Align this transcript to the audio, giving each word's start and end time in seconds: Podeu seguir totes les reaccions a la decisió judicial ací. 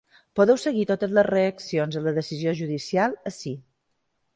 Podeu 0.37 0.57
seguir 0.63 0.85
totes 0.93 1.13
les 1.19 1.29
reaccions 1.29 2.01
a 2.01 2.05
la 2.09 2.17
decisió 2.19 2.59
judicial 2.65 3.19
ací. 3.33 3.59